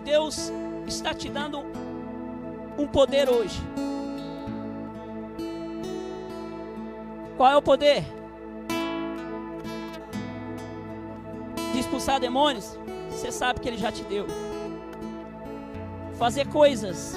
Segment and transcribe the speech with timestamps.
[0.00, 0.52] Deus
[0.86, 1.62] está te dando
[2.78, 3.60] um poder hoje.
[7.36, 8.04] Qual é o poder?
[11.72, 12.78] De expulsar demônios?
[13.10, 14.26] Você sabe que Ele já te deu.
[16.18, 17.16] Fazer coisas,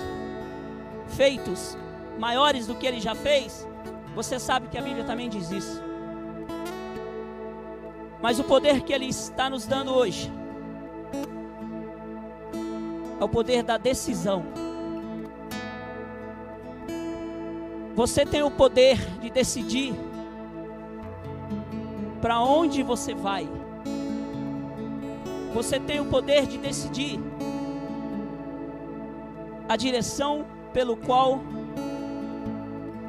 [1.08, 1.78] feitos
[2.20, 3.68] maiores do que Ele já fez?
[4.16, 5.82] Você sabe que a Bíblia também diz isso.
[8.22, 10.32] Mas o poder que Ele está nos dando hoje
[13.22, 14.44] é o poder da decisão.
[17.94, 19.94] Você tem o poder de decidir
[22.20, 23.48] para onde você vai.
[25.54, 27.20] Você tem o poder de decidir
[29.70, 30.44] a direção
[30.74, 31.42] pelo qual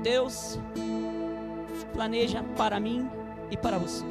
[0.03, 0.59] Deus
[1.95, 3.09] planeja para mim
[3.51, 4.05] e para você.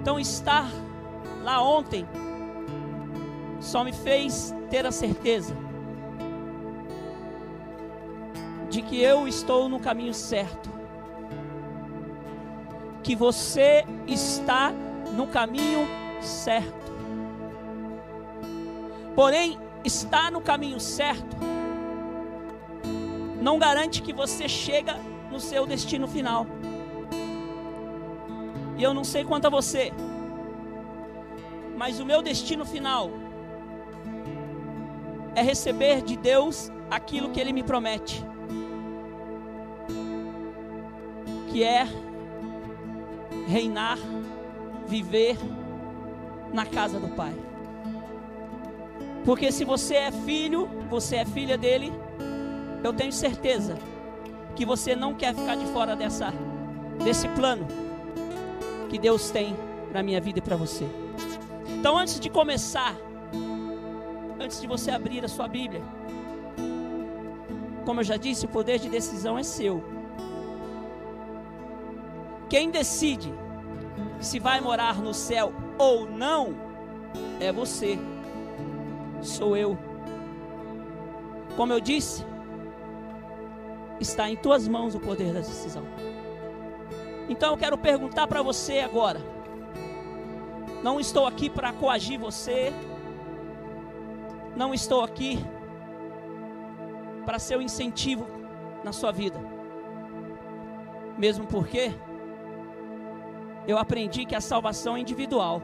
[0.00, 0.70] Então, estar
[1.42, 2.06] lá ontem
[3.60, 5.56] só me fez ter a certeza
[8.68, 10.70] de que eu estou no caminho certo,
[13.02, 14.72] que você está
[15.14, 15.86] no caminho
[16.20, 16.92] certo.
[19.14, 21.36] Porém, estar no caminho certo
[23.40, 24.96] não garante que você chega
[25.30, 26.46] no seu destino final.
[28.76, 29.92] E eu não sei quanto a você,
[31.76, 33.10] mas o meu destino final
[35.38, 38.24] é receber de Deus aquilo que Ele me promete,
[41.48, 41.86] que é
[43.46, 43.98] reinar,
[44.88, 45.38] viver
[46.52, 47.32] na casa do Pai.
[49.24, 51.92] Porque se você é filho, você é filha dele,
[52.82, 53.78] eu tenho certeza
[54.56, 56.32] que você não quer ficar de fora dessa
[57.04, 57.64] desse plano
[58.88, 59.56] que Deus tem
[59.92, 60.84] para minha vida e para você.
[61.78, 62.96] Então, antes de começar,
[64.48, 65.82] antes de você abrir a sua Bíblia,
[67.84, 69.84] como eu já disse, o poder de decisão é seu.
[72.48, 73.30] Quem decide
[74.18, 76.54] se vai morar no céu ou não
[77.38, 77.98] é você,
[79.20, 79.76] sou eu.
[81.54, 82.24] Como eu disse,
[84.00, 85.84] está em tuas mãos o poder da decisão.
[87.28, 89.20] Então eu quero perguntar para você agora.
[90.82, 92.72] Não estou aqui para coagir você.
[94.58, 95.38] Não estou aqui
[97.24, 98.26] para ser um incentivo
[98.82, 99.38] na sua vida.
[101.16, 101.92] Mesmo porque
[103.68, 105.62] eu aprendi que a salvação é individual.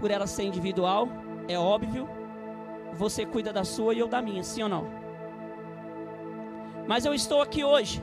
[0.00, 1.06] Por ela ser individual,
[1.46, 2.08] é óbvio,
[2.92, 4.84] você cuida da sua e eu da minha, sim ou não?
[6.88, 8.02] Mas eu estou aqui hoje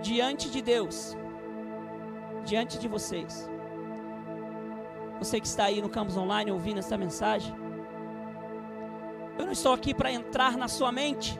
[0.00, 1.14] diante de Deus,
[2.46, 3.50] diante de vocês.
[5.20, 7.54] Você que está aí no campus online ouvindo essa mensagem,
[9.38, 11.38] eu não estou aqui para entrar na sua mente,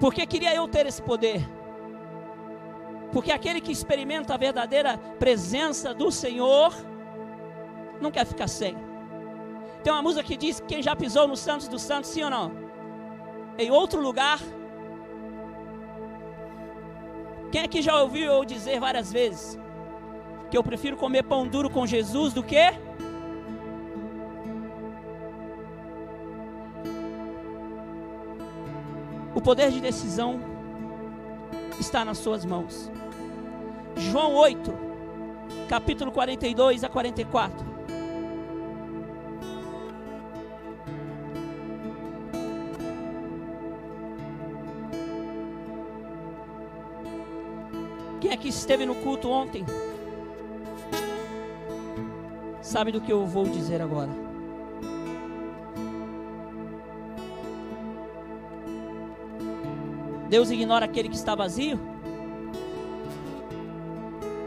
[0.00, 1.46] porque queria eu ter esse poder.
[3.12, 6.74] Porque aquele que experimenta a verdadeira presença do Senhor
[8.00, 8.74] não quer ficar sem.
[9.84, 12.52] Tem uma música que diz: Quem já pisou no Santos dos Santos, sim ou não?
[13.58, 14.38] Em outro lugar,
[17.52, 19.58] quem aqui já ouviu eu dizer várias vezes
[20.50, 22.74] que eu prefiro comer pão duro com Jesus do que
[29.32, 30.40] O poder de decisão
[31.78, 32.90] está nas suas mãos.
[33.96, 34.70] João 8,
[35.68, 37.70] capítulo 42 a 44.
[48.20, 49.64] Quem aqui esteve no culto ontem?
[52.70, 54.08] Sabe do que eu vou dizer agora?
[60.28, 61.80] Deus ignora aquele que está vazio?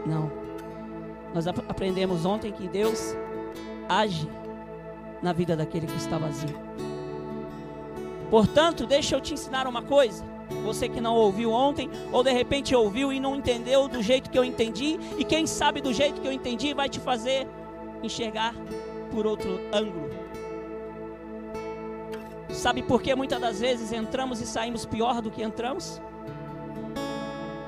[0.06, 0.32] Não.
[1.34, 3.14] Nós ap aprendemos ontem que Deus
[3.90, 4.26] age
[5.22, 6.58] na vida daquele que está vazio.
[8.30, 10.24] Portanto, deixa eu te ensinar uma coisa.
[10.64, 14.38] Você que não ouviu ontem, ou de repente ouviu e não entendeu do jeito que
[14.38, 17.46] eu entendi, e quem sabe do jeito que eu entendi vai te fazer
[18.04, 18.54] enxergar
[19.10, 20.10] por outro ângulo.
[22.50, 26.00] Sabe por que muitas das vezes entramos e saímos pior do que entramos?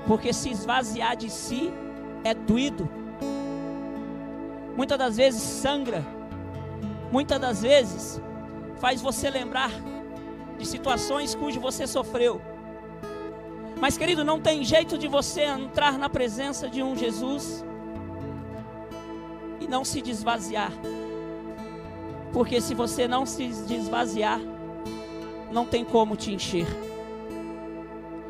[0.07, 1.73] Porque se esvaziar de si
[2.23, 2.89] é doído.
[4.77, 6.05] Muitas das vezes sangra.
[7.11, 8.21] Muitas das vezes
[8.79, 9.71] faz você lembrar
[10.59, 12.41] de situações cujo você sofreu.
[13.81, 17.65] Mas, querido, não tem jeito de você entrar na presença de um Jesus
[19.67, 20.73] e não se desvaziar.
[22.33, 24.41] Porque se você não se desvaziar,
[25.51, 26.67] não tem como te encher.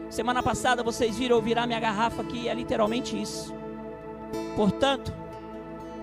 [0.08, 3.54] Semana passada vocês viram eu virar minha garrafa aqui, é literalmente isso.
[4.54, 5.12] Portanto,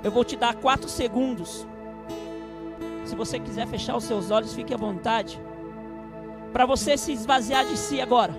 [0.03, 1.65] eu vou te dar quatro segundos.
[3.05, 5.41] Se você quiser fechar os seus olhos, fique à vontade.
[6.51, 8.33] Para você se esvaziar de si agora.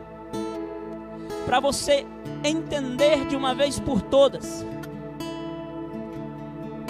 [1.45, 2.07] Para você
[2.45, 4.65] entender de uma vez por todas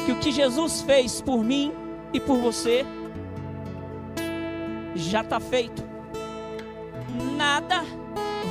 [0.04, 1.72] que o que Jesus fez por mim
[2.12, 2.84] e por você
[4.94, 5.82] já está feito.
[7.36, 7.82] Nada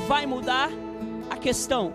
[0.07, 0.69] vai mudar
[1.29, 1.94] a questão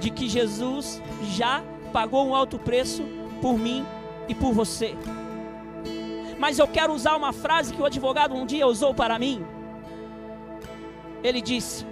[0.00, 1.62] de que Jesus já
[1.92, 3.04] pagou um alto preço
[3.42, 3.84] por mim
[4.28, 4.96] e por você.
[6.38, 9.44] Mas eu quero usar uma frase que o advogado um dia usou para mim.
[11.22, 11.84] Ele disse: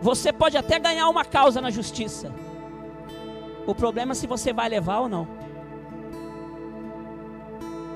[0.00, 2.32] Você pode até ganhar uma causa na justiça.
[3.66, 5.26] O problema é se você vai levar ou não.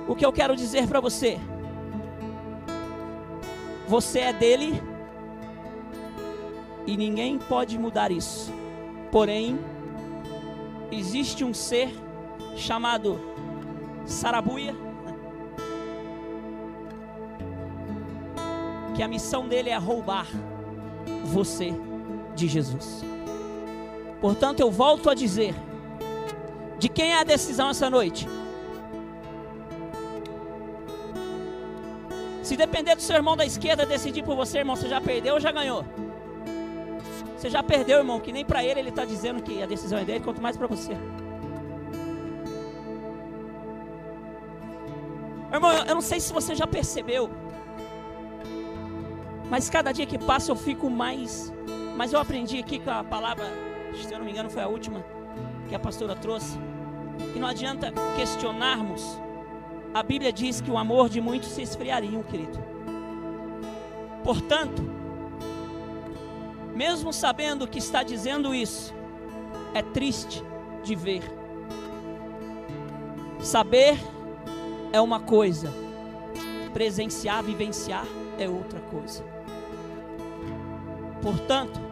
[0.09, 1.39] O que eu quero dizer para você?
[3.87, 4.83] Você é dele
[6.87, 8.53] e ninguém pode mudar isso.
[9.13, 9.59] Porém,
[10.91, 11.91] existe um ser
[12.57, 13.21] chamado
[14.07, 14.75] Sarabuia,
[18.95, 20.27] que a missão dele é roubar
[21.25, 21.75] você
[22.35, 23.05] de Jesus.
[24.21, 25.55] Portanto, eu volto a dizer:
[26.79, 28.29] de quem é a decisão essa noite?
[32.43, 35.41] Se depender do seu irmão da esquerda decidir por você, irmão, você já perdeu ou
[35.41, 35.85] já ganhou?
[37.37, 40.05] Você já perdeu, irmão, que nem para ele ele está dizendo que a decisão é
[40.05, 40.93] dele, quanto mais para você.
[45.53, 47.31] Irmão, eu não sei se você já percebeu,
[49.51, 51.53] mas cada dia que passa eu fico mais.
[51.97, 53.47] Mas eu aprendi aqui com a palavra,
[54.05, 55.05] se eu não me engano, foi a última
[55.69, 56.59] que a pastora trouxe,
[57.33, 59.21] que não adianta questionarmos.
[59.95, 62.59] A Bíblia diz que o amor de muitos se esfriaria, querido.
[64.23, 64.83] Portanto,
[66.75, 68.95] mesmo sabendo que está dizendo isso,
[69.75, 70.43] é triste
[70.83, 71.23] de ver.
[73.41, 73.99] Saber
[74.93, 75.73] é uma coisa,
[76.73, 78.05] presenciar, vivenciar
[78.39, 79.25] é outra coisa.
[81.21, 81.88] Portanto,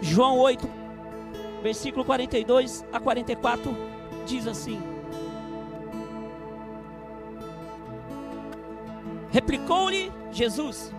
[0.00, 0.68] João 8,
[1.62, 3.76] versículo 42 a 44
[4.26, 4.80] diz assim:
[9.30, 10.92] Replicou-lhe Jesus: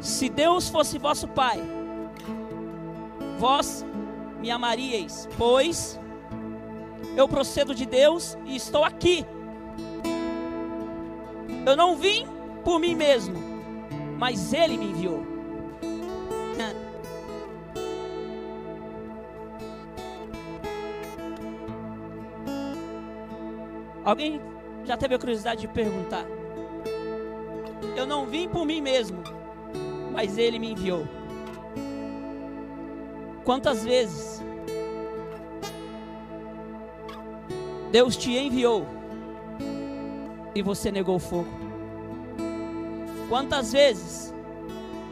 [0.00, 1.62] Se Deus fosse vosso Pai,
[3.38, 3.84] vós
[4.40, 5.98] me amaríeis, pois
[7.16, 9.24] eu procedo de Deus e estou aqui.
[11.66, 12.26] Eu não vim
[12.64, 13.36] por mim mesmo,
[14.18, 15.37] mas Ele me enviou.
[24.04, 24.40] Alguém
[24.84, 26.24] já teve a curiosidade de perguntar?
[27.94, 29.22] Eu não vim por mim mesmo,
[30.12, 31.06] mas Ele me enviou.
[33.44, 34.42] Quantas vezes
[37.90, 38.86] Deus te enviou
[40.54, 41.48] e você negou o fogo?
[43.28, 44.34] Quantas vezes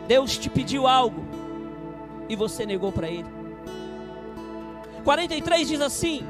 [0.06, 1.25] Deus te pediu algo
[2.28, 3.28] e você negou para Ele?
[5.04, 6.26] 43 diz assim: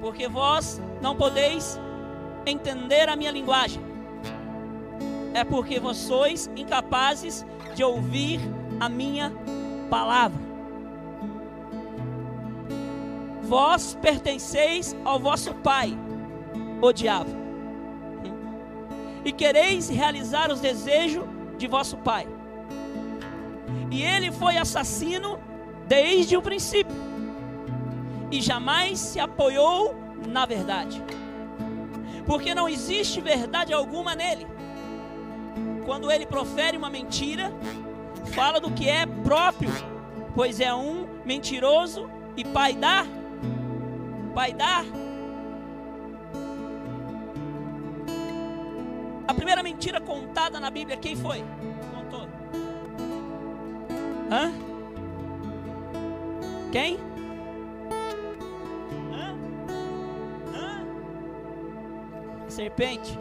[0.00, 1.78] Porque vós não podeis
[2.46, 3.82] entender a minha linguagem,
[5.34, 8.40] é porque vós sois incapazes de ouvir
[8.80, 9.32] a minha
[9.90, 10.52] palavra
[13.52, 15.94] vós pertenceis ao vosso pai,
[16.80, 17.28] o diabo,
[19.26, 21.26] e quereis realizar os desejos
[21.58, 22.26] de vosso pai.
[23.92, 25.38] E ele foi assassino
[25.86, 26.96] desde o princípio,
[28.30, 29.94] e jamais se apoiou
[30.26, 31.02] na verdade,
[32.24, 34.46] porque não existe verdade alguma nele.
[35.84, 37.52] Quando ele profere uma mentira,
[38.32, 39.70] fala do que é próprio,
[40.34, 43.04] pois é um mentiroso e pai da
[44.34, 44.84] Pai dar.
[49.28, 51.44] A primeira mentira contada na Bíblia, quem foi?
[54.32, 54.50] Hã?
[56.72, 56.98] Quem?
[59.12, 59.36] Hã?
[60.54, 60.86] Hã?
[62.48, 63.18] Serpente.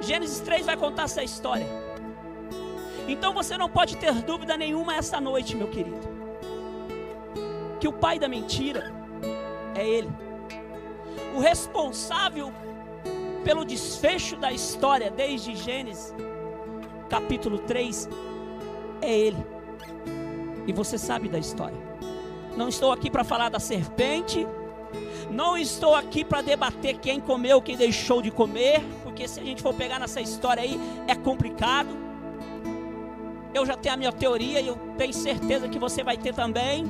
[0.00, 1.64] Gênesis 3 vai contar essa história.
[3.06, 6.08] Então você não pode ter dúvida nenhuma essa noite, meu querido.
[7.78, 8.92] Que o pai da mentira
[9.76, 10.10] é Ele.
[11.36, 12.52] O responsável
[13.44, 16.12] pelo desfecho da história, desde Gênesis
[17.08, 18.08] capítulo 3,
[19.04, 19.46] é Ele.
[20.66, 21.76] E você sabe da história.
[22.56, 24.46] Não estou aqui para falar da serpente.
[25.30, 28.80] Não estou aqui para debater quem comeu, quem deixou de comer.
[29.02, 31.90] Porque se a gente for pegar nessa história aí, é complicado.
[33.52, 36.84] Eu já tenho a minha teoria e eu tenho certeza que você vai ter também.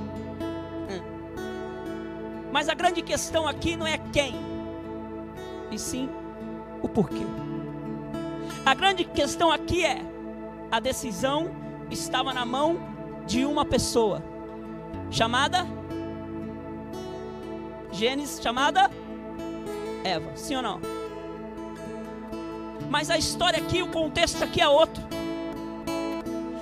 [2.54, 4.32] Mas a grande questão aqui não é quem,
[5.72, 6.08] e sim
[6.80, 7.26] o porquê.
[8.64, 10.00] A grande questão aqui é:
[10.70, 11.50] a decisão
[11.90, 12.78] estava na mão
[13.26, 14.22] de uma pessoa,
[15.10, 15.66] chamada
[17.92, 18.90] Gênesis, chamada
[20.02, 20.80] Eva, sim ou não?
[22.90, 25.02] Mas a história aqui, o contexto aqui é outro.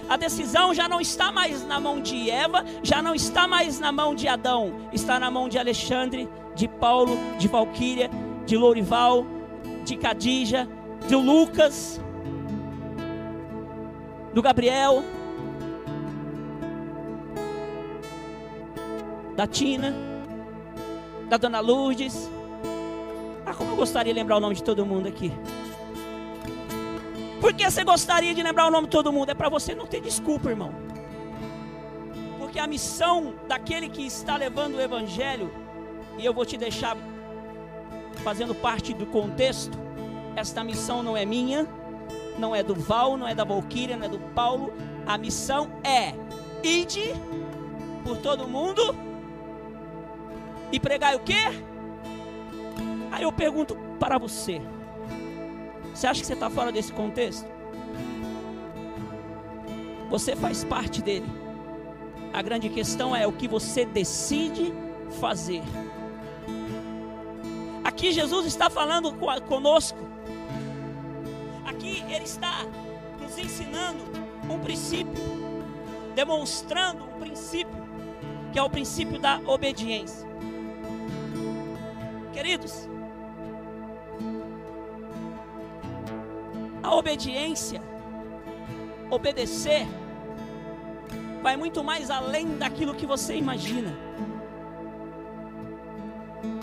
[0.09, 3.91] A decisão já não está mais na mão de Eva, já não está mais na
[3.91, 8.11] mão de Adão, está na mão de Alexandre, de Paulo, de Valquíria,
[8.45, 9.27] de Lourival,
[9.85, 10.69] de Cadija,
[11.09, 12.01] de Lucas,
[14.33, 15.03] do Gabriel,
[19.37, 19.95] da Tina,
[21.29, 22.31] da Dona Lourdes.
[23.45, 25.33] Ah, como eu gostaria de lembrar o nome de todo mundo aqui.
[27.41, 29.31] Por que você gostaria de lembrar o nome de todo mundo?
[29.31, 30.73] É para você não ter desculpa, irmão.
[32.39, 35.51] Porque a missão daquele que está levando o Evangelho,
[36.19, 36.97] e eu vou te deixar
[38.23, 39.77] fazendo parte do contexto,
[40.37, 41.67] esta missão não é minha,
[42.39, 44.73] não é do Val, não é da Valquíria, não é do Paulo.
[45.07, 46.15] A missão é
[46.63, 47.13] ide
[48.05, 48.95] por todo mundo
[50.71, 51.45] e pregar o quê?
[53.11, 54.61] Aí eu pergunto para você:
[55.93, 57.47] você acha que você está fora desse contexto?
[60.09, 61.27] Você faz parte dele.
[62.33, 64.73] A grande questão é o que você decide
[65.21, 65.63] fazer.
[67.85, 69.13] Aqui Jesus está falando
[69.47, 70.12] conosco.
[71.73, 72.65] Aqui Ele está
[73.21, 74.05] nos ensinando
[74.49, 75.23] um princípio,
[76.15, 77.83] demonstrando um princípio,
[78.53, 80.27] que é o princípio da obediência.
[82.33, 82.89] Queridos,
[86.83, 87.81] A obediência,
[89.09, 89.87] obedecer,
[91.41, 93.97] vai muito mais além daquilo que você imagina.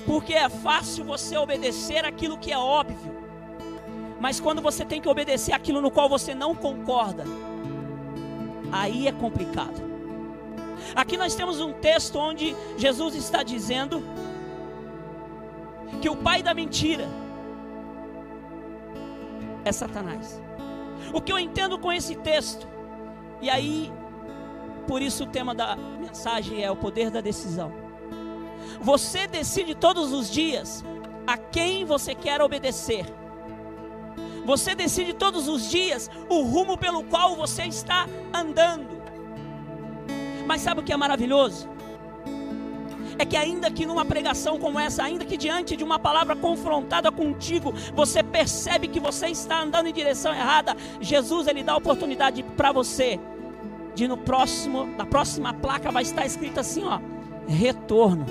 [0.06, 2.98] Porque é fácil você obedecer aquilo que é óbvio,
[4.20, 7.24] mas quando você tem que obedecer aquilo no qual você não concorda,
[8.72, 9.90] aí é complicado.
[10.96, 14.04] Aqui nós temos um texto onde Jesus está dizendo
[16.02, 17.08] que o pai da mentira,
[19.66, 20.42] é Satanás.
[21.14, 22.68] O que eu entendo com esse texto,
[23.42, 23.92] e aí,
[24.88, 27.72] por isso o tema da mensagem é o poder da decisão.
[28.82, 30.84] Você decide todos os dias
[31.28, 33.06] a quem você quer obedecer.
[34.50, 39.00] Você decide todos os dias o rumo pelo qual você está andando.
[40.48, 41.70] Mas sabe o que é maravilhoso?
[43.20, 47.12] é que ainda que numa pregação como essa, ainda que diante de uma palavra confrontada
[47.12, 52.42] contigo, você percebe que você está andando em direção errada, Jesus ele dá a oportunidade
[52.42, 53.20] para você
[53.94, 57.02] de no próximo, na próxima placa vai estar escrito assim, ó,
[57.46, 58.26] retorno.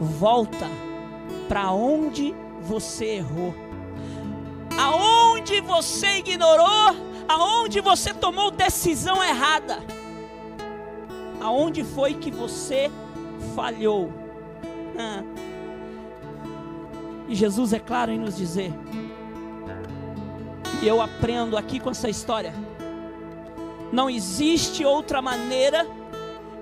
[0.00, 0.66] Volta
[1.46, 3.65] para onde você errou.
[5.46, 6.96] Aonde você ignorou,
[7.28, 9.78] aonde você tomou decisão errada.
[11.40, 12.90] Aonde foi que você
[13.54, 14.12] falhou.
[14.98, 15.22] Ah.
[17.28, 18.72] E Jesus é claro em nos dizer,
[20.82, 22.52] e eu aprendo aqui com essa história,
[23.92, 25.86] não existe outra maneira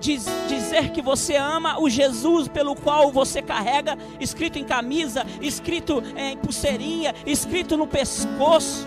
[0.05, 6.03] de dizer que você ama o Jesus pelo qual você carrega, escrito em camisa, escrito
[6.15, 8.87] em pulseirinha, escrito no pescoço.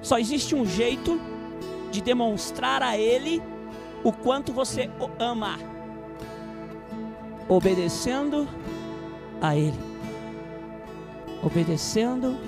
[0.00, 1.20] Só existe um jeito
[1.90, 3.42] de demonstrar a Ele
[4.04, 5.58] o quanto você o ama,
[7.48, 8.48] obedecendo
[9.42, 9.90] a Ele.
[11.42, 12.38] Obedecendo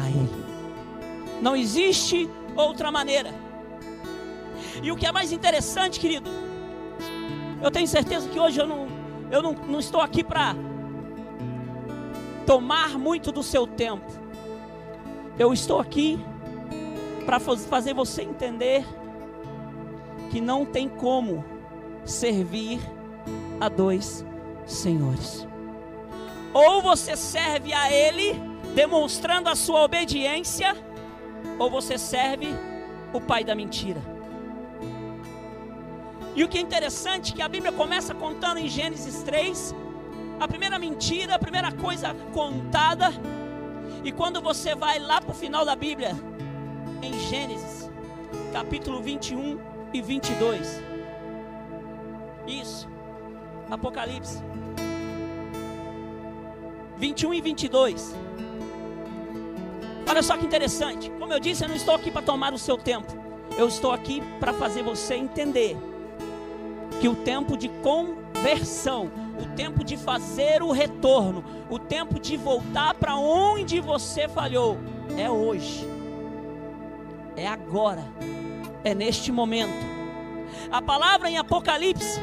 [0.00, 0.44] a Ele.
[1.42, 3.41] Não existe outra maneira.
[4.80, 6.30] E o que é mais interessante, querido,
[7.62, 8.86] eu tenho certeza que hoje eu não,
[9.30, 10.54] eu não, não estou aqui para
[12.46, 14.10] tomar muito do seu tempo.
[15.38, 16.18] Eu estou aqui
[17.24, 18.84] para fazer você entender
[20.30, 21.44] que não tem como
[22.04, 22.80] servir
[23.60, 24.24] a dois
[24.66, 25.46] senhores.
[26.52, 28.34] Ou você serve a Ele,
[28.74, 30.76] demonstrando a sua obediência,
[31.58, 32.48] ou você serve
[33.12, 34.02] o pai da mentira.
[36.34, 39.74] E o que é interessante é que a Bíblia começa contando em Gênesis 3,
[40.40, 43.12] a primeira mentira, a primeira coisa contada,
[44.02, 46.16] e quando você vai lá para o final da Bíblia,
[47.02, 47.90] em Gênesis,
[48.52, 49.58] capítulo 21
[49.92, 50.82] e 22.
[52.46, 52.88] Isso.
[53.70, 54.42] Apocalipse
[56.98, 58.14] 21 e 22.
[60.08, 61.10] Olha só que interessante.
[61.18, 63.12] Como eu disse, eu não estou aqui para tomar o seu tempo.
[63.58, 65.76] Eu estou aqui para fazer você entender
[67.00, 72.94] que o tempo de conversão, o tempo de fazer o retorno, o tempo de voltar
[72.94, 74.78] para onde você falhou,
[75.16, 75.86] é hoje.
[77.36, 78.04] É agora.
[78.84, 79.92] É neste momento.
[80.70, 82.20] A palavra em Apocalipse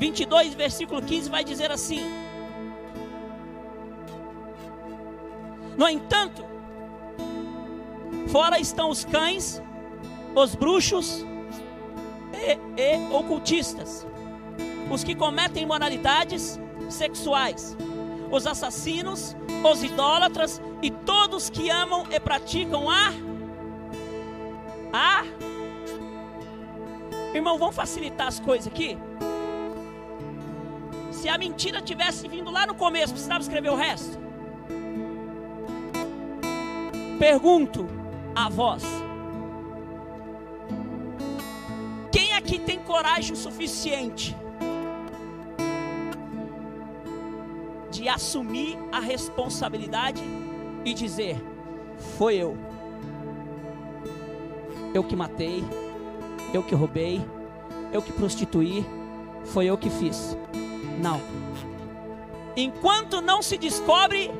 [0.00, 2.00] 22, versículo 15 vai dizer assim:
[5.76, 6.42] No entanto,
[8.28, 9.62] fora estão os cães,
[10.34, 11.24] os bruxos
[12.76, 14.06] e, ocultistas,
[14.90, 17.76] os que cometem imoralidades sexuais,
[18.30, 19.36] os assassinos,
[19.70, 23.12] os idólatras e todos que amam e praticam a
[24.92, 25.24] a
[27.32, 28.98] Irmão, vamos facilitar as coisas aqui.
[31.12, 34.18] Se a mentira tivesse vindo lá no começo, precisava escrever o resto?
[37.18, 37.86] Pergunto
[38.34, 38.82] a vós:
[43.00, 44.36] coragem o suficiente
[47.90, 50.22] de assumir a responsabilidade
[50.84, 51.42] e dizer:
[52.18, 52.58] foi eu,
[54.92, 55.64] eu que matei,
[56.52, 57.24] eu que roubei,
[57.90, 58.84] eu que prostituí,
[59.46, 60.36] foi eu que fiz?
[61.02, 61.22] Não.
[62.54, 64.30] Enquanto não se descobre,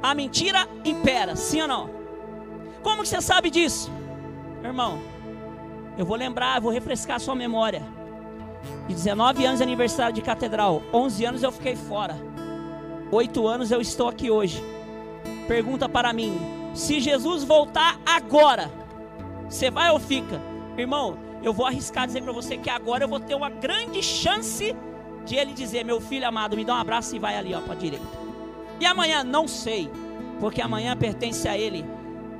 [0.00, 1.90] a mentira impera, sim ou não?
[2.80, 3.90] Como que você sabe disso?
[4.62, 5.00] Irmão,
[5.98, 8.03] eu vou lembrar, vou refrescar a sua memória.
[8.86, 12.16] De 19 anos de aniversário de catedral, 11 anos eu fiquei fora.
[13.10, 14.62] 8 anos eu estou aqui hoje.
[15.46, 16.38] Pergunta para mim:
[16.74, 18.70] se Jesus voltar agora,
[19.48, 20.40] você vai ou fica?
[20.76, 24.74] Irmão, eu vou arriscar dizer para você que agora eu vou ter uma grande chance
[25.24, 27.74] de ele dizer: Meu filho amado, me dá um abraço e vai ali, ó, para
[27.74, 28.06] a direita.
[28.80, 29.90] E amanhã, não sei,
[30.40, 31.84] porque amanhã pertence a ele.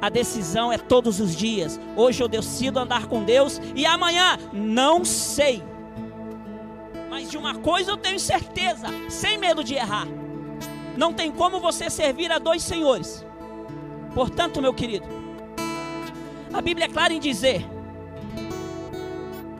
[0.01, 1.81] A decisão é todos os dias.
[1.97, 5.63] Hoje eu decido andar com Deus e amanhã não sei.
[7.25, 10.07] Mas de uma coisa eu tenho certeza, sem medo de errar.
[10.95, 13.25] Não tem como você servir a dois senhores.
[14.15, 15.07] Portanto, meu querido,
[16.53, 17.65] a Bíblia é clara em dizer: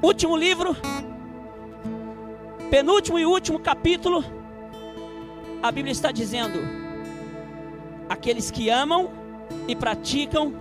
[0.03, 0.77] último livro,
[2.71, 4.23] penúltimo e último capítulo,
[5.63, 6.59] a Bíblia está dizendo:
[8.11, 9.11] aqueles que amam
[9.67, 10.53] e praticam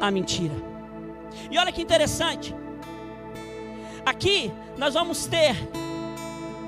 [0.00, 0.54] a mentira.
[1.50, 2.54] E olha que interessante.
[4.06, 5.54] Aqui nós vamos ter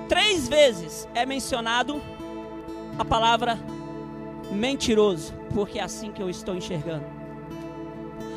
[0.08, 2.00] três vezes é mencionado
[2.98, 3.58] a palavra
[4.50, 7.04] mentiroso, porque é assim que eu estou enxergando.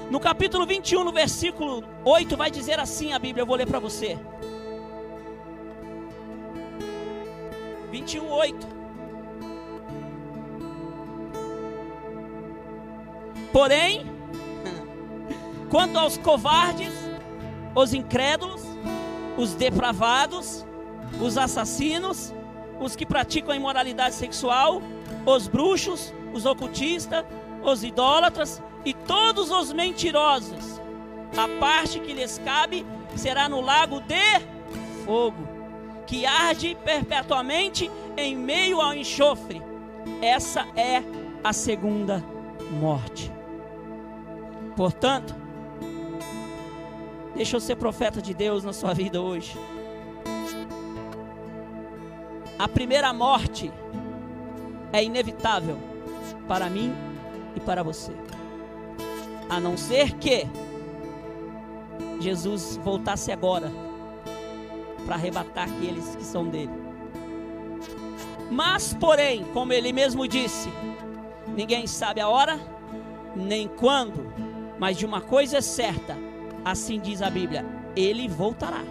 [0.10, 3.80] No capítulo 21, no versículo 8, vai dizer assim a Bíblia, eu vou ler para
[3.80, 4.18] você.
[7.92, 8.68] 21, 8.
[13.52, 14.06] Porém,
[15.70, 16.94] quanto aos covardes,
[17.76, 18.62] os incrédulos,
[19.38, 20.66] os depravados,
[21.20, 22.34] os assassinos,
[22.80, 24.82] os que praticam a imoralidade sexual,
[25.26, 27.26] os bruxos, os ocultistas,
[27.64, 30.80] os idólatras e todos os mentirosos,
[31.36, 34.40] a parte que lhes cabe será no lago de
[35.06, 35.48] fogo,
[36.06, 39.62] que arde perpetuamente em meio ao enxofre.
[40.22, 41.04] Essa é
[41.44, 42.24] a segunda
[42.80, 43.32] morte.
[44.76, 45.36] Portanto,
[47.36, 49.58] deixa eu ser profeta de Deus na sua vida hoje.
[52.58, 53.72] A primeira morte
[54.92, 55.78] é inevitável
[56.48, 56.94] para mim
[57.56, 58.12] e para você.
[59.50, 60.48] A não ser que
[62.20, 63.72] Jesus voltasse agora
[65.06, 66.74] para arrebatar aqueles que são dele.
[68.50, 70.70] Mas, porém, como ele mesmo disse,
[71.56, 72.60] ninguém sabe a hora
[73.36, 74.48] nem quando
[74.80, 76.16] mas de uma coisa é certa,
[76.64, 77.66] assim diz a Bíblia:
[77.96, 78.84] ele voltará.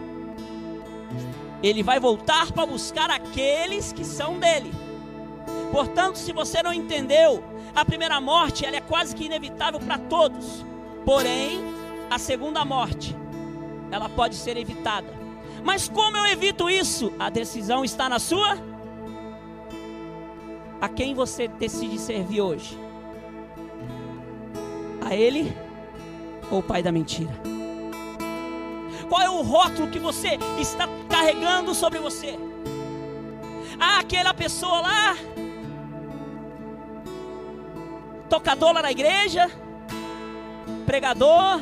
[1.62, 4.72] Ele vai voltar para buscar aqueles que são dele.
[5.72, 7.42] Portanto, se você não entendeu,
[7.74, 10.64] a primeira morte ela é quase que inevitável para todos.
[11.04, 11.62] Porém,
[12.10, 13.16] a segunda morte,
[13.90, 15.08] ela pode ser evitada.
[15.64, 17.12] Mas como eu evito isso?
[17.18, 18.56] A decisão está na sua.
[20.80, 22.78] A quem você decide servir hoje?
[25.04, 25.56] A Ele
[26.50, 27.55] ou o pai da mentira?
[29.08, 32.38] Qual é o rótulo que você está carregando sobre você?
[33.78, 35.16] Ah, aquela pessoa lá,
[38.28, 39.50] tocadora na igreja,
[40.84, 41.60] pregador,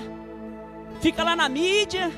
[1.01, 2.11] fica lá na mídia,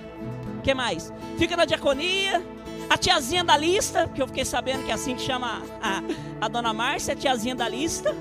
[0.63, 1.13] que mais?
[1.39, 2.45] Fica na diaconia,
[2.89, 6.03] a tiazinha da lista, que eu fiquei sabendo que é assim que chama a,
[6.45, 8.15] a dona Márcia, a tiazinha da lista.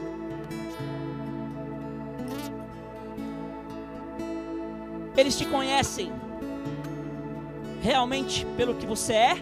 [5.15, 6.11] Eles te conhecem
[7.85, 9.35] realmente pelo que você é?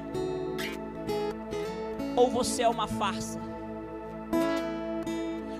[2.13, 3.39] Ou você é uma farsa?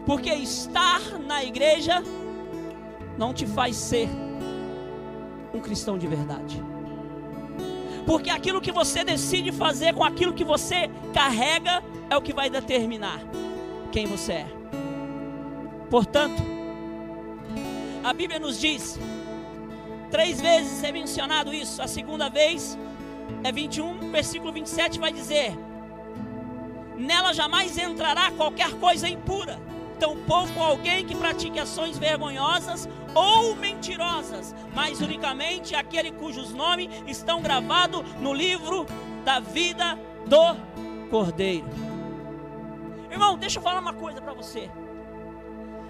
[0.05, 2.03] Porque estar na igreja
[3.17, 4.09] não te faz ser
[5.53, 6.61] um cristão de verdade.
[8.05, 12.49] Porque aquilo que você decide fazer com aquilo que você carrega é o que vai
[12.49, 13.21] determinar
[13.93, 14.47] quem você é.
[15.89, 16.43] Portanto,
[18.03, 18.99] a Bíblia nos diz,
[20.13, 22.77] três vezes é mencionado isso, a segunda vez
[23.43, 25.57] é 21, versículo 27 vai dizer:
[26.95, 29.59] Nela jamais entrará qualquer coisa impura
[29.99, 38.03] tampouco alguém que pratique ações vergonhosas ou mentirosas, mas unicamente aquele cujos nomes estão gravados
[38.19, 38.85] no livro
[39.23, 39.97] da vida
[40.27, 41.65] do Cordeiro.
[43.09, 44.69] Irmão, deixa eu falar uma coisa para você.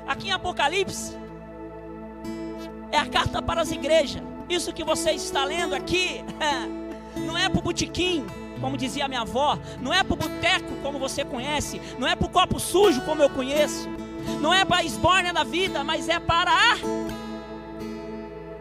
[0.07, 1.22] Aqui em Apocalipse
[2.93, 4.21] é a carta para as igrejas.
[4.47, 6.23] Isso que você está lendo aqui
[7.17, 8.23] não é para o botequim,
[8.61, 12.27] como dizia minha avó, não é para o boteco como você conhece, não é para
[12.27, 13.89] o copo sujo como eu conheço.
[14.39, 16.77] Não é para a esbórnia da vida, mas é para a.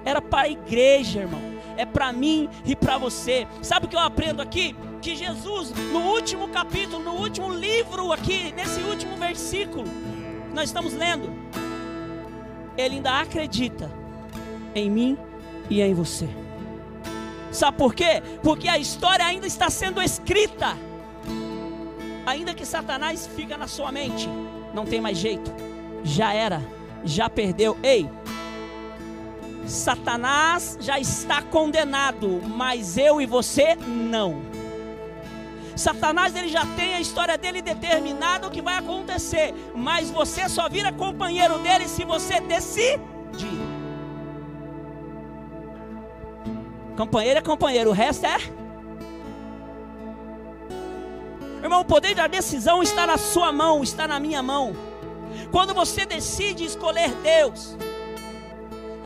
[0.05, 1.41] Era para a igreja, irmão.
[1.77, 3.47] É para mim e para você.
[3.61, 4.75] Sabe o que eu aprendo aqui?
[5.01, 9.85] Que Jesus, no último capítulo, no último livro aqui, nesse último versículo,
[10.53, 11.31] nós estamos lendo,
[12.77, 14.02] ele ainda acredita
[14.75, 15.19] em mim
[15.69, 16.29] e em você.
[17.51, 18.23] Sabe por quê?
[18.43, 20.77] Porque a história ainda está sendo escrita.
[22.25, 24.29] Ainda que Satanás fica na sua mente
[24.73, 25.53] não tem mais jeito,
[26.03, 26.63] já era,
[27.05, 27.77] já perdeu.
[27.83, 28.09] Ei,
[29.67, 34.43] Satanás já está condenado, mas eu e você não.
[35.77, 40.69] Satanás ele já tem a história dele determinada o que vai acontecer, mas você só
[40.69, 43.01] vira companheiro dele se você decidir.
[46.97, 48.39] Companheiro é companheiro, o resto é
[51.63, 54.75] Irmão, o poder da decisão está na sua mão, está na minha mão.
[55.53, 57.77] Quando você decide escolher Deus.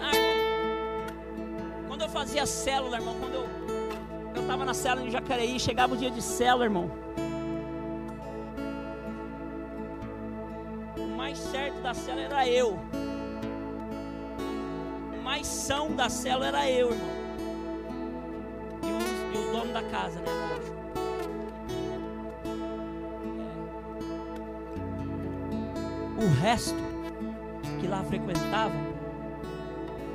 [0.01, 3.46] Ah, irmão, quando eu fazia célula, irmão, quando eu
[4.37, 6.90] eu estava na célula em Jacareí, chegava o dia de célula, irmão.
[10.99, 12.79] O mais certo da célula era eu.
[15.18, 17.15] O mais são da célula era eu, irmão.
[19.97, 20.27] Casa, né?
[26.19, 26.77] o resto
[27.81, 28.81] que lá frequentavam,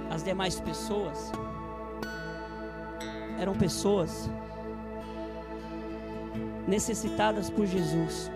[0.10, 1.32] as demais pessoas,
[3.40, 4.30] eram pessoas
[6.68, 8.32] necessitadas por Jesus,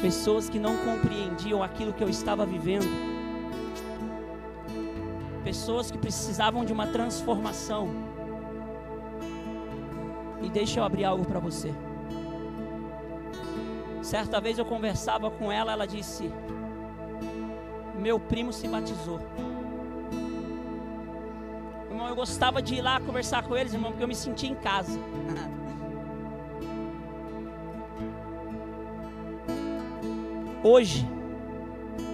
[0.00, 2.88] pessoas que não compreendiam aquilo que eu estava vivendo,
[5.44, 8.21] pessoas que precisavam de uma transformação.
[10.52, 11.72] Deixa eu abrir algo para você.
[14.02, 16.30] Certa vez eu conversava com ela, ela disse:
[17.98, 19.20] Meu primo se batizou.
[21.88, 24.54] Irmão, eu gostava de ir lá conversar com eles, irmão, porque eu me sentia em
[24.54, 24.98] casa.
[30.62, 31.08] Hoje,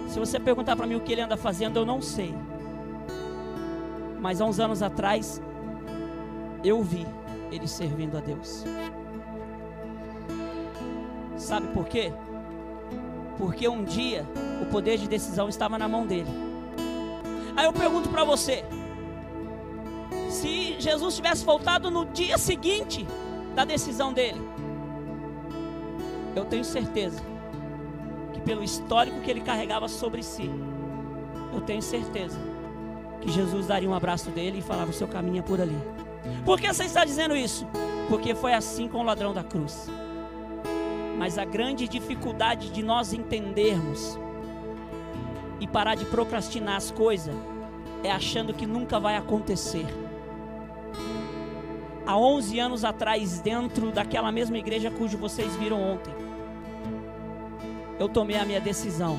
[0.07, 2.33] se você perguntar para mim o que ele anda fazendo, eu não sei.
[4.19, 5.41] Mas há uns anos atrás,
[6.63, 7.05] eu vi
[7.51, 8.63] ele servindo a Deus.
[11.37, 12.11] Sabe por quê?
[13.37, 14.25] Porque um dia
[14.61, 16.29] o poder de decisão estava na mão dele.
[17.55, 18.63] Aí eu pergunto para você:
[20.29, 23.07] se Jesus tivesse voltado no dia seguinte
[23.55, 24.41] da decisão dele,
[26.35, 27.21] eu tenho certeza
[28.33, 30.49] que pelo histórico que ele carregava sobre si,
[31.53, 32.39] eu tenho certeza
[33.21, 35.77] que Jesus daria um abraço dele e falava: o seu caminho é por ali.
[36.45, 37.67] Por que você está dizendo isso?
[38.07, 39.89] Porque foi assim com o ladrão da cruz.
[41.17, 44.17] Mas a grande dificuldade de nós entendermos
[45.59, 47.35] e parar de procrastinar as coisas
[48.03, 49.85] é achando que nunca vai acontecer.
[52.05, 56.13] Há 11 anos atrás, dentro daquela mesma igreja cujo vocês viram ontem,
[57.99, 59.17] eu tomei a minha decisão.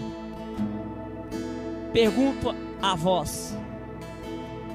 [1.93, 3.57] Pergunto a vós: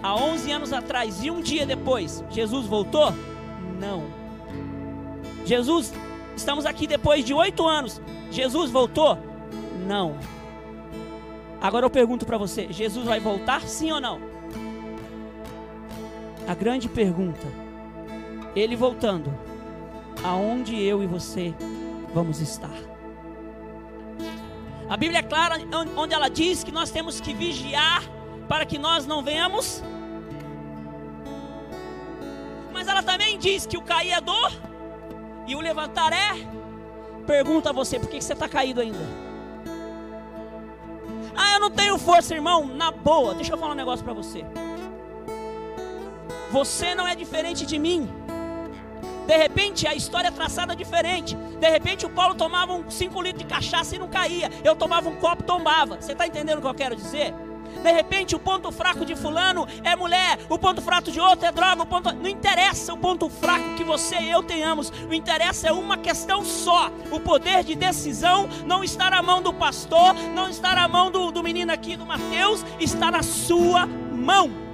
[0.01, 3.13] há 11 anos atrás e um dia depois, Jesus voltou?
[3.79, 4.03] Não.
[5.45, 5.93] Jesus
[6.36, 8.01] Estamos aqui depois de oito anos.
[8.29, 9.17] Jesus voltou?
[9.88, 10.17] Não.
[11.62, 14.19] Agora eu pergunto para você: Jesus vai voltar sim ou não?
[16.47, 17.47] A grande pergunta:
[18.55, 19.34] Ele voltando,
[20.23, 21.53] aonde eu e você
[22.13, 22.75] vamos estar?
[24.89, 25.55] A Bíblia é clara
[25.97, 28.03] onde ela diz que nós temos que vigiar
[28.47, 29.84] para que nós não venhamos.
[32.71, 34.51] Mas ela também diz que o cair é dor
[35.47, 36.55] e o levantar é.
[37.25, 39.25] Pergunta a você, por que você está caído ainda?
[41.36, 42.65] Ah, eu não tenho força, irmão.
[42.65, 44.45] Na boa, deixa eu falar um negócio para você.
[46.51, 48.10] Você não é diferente de mim.
[49.25, 51.36] De repente a história é traçada diferente.
[51.36, 54.49] De repente o Paulo tomava um 5 litros de cachaça e não caía.
[54.63, 55.99] Eu tomava um copo e tombava.
[55.99, 57.34] Você está entendendo o que eu quero dizer?
[57.83, 61.51] De repente o ponto fraco de fulano é mulher, o ponto fraco de outro é
[61.51, 62.11] droga, o ponto...
[62.13, 64.91] não interessa o ponto fraco que você e eu tenhamos.
[65.09, 66.89] O interessa é uma questão só.
[67.11, 71.31] O poder de decisão não está na mão do pastor, não está na mão do,
[71.31, 74.65] do menino aqui do Mateus, está na sua mão.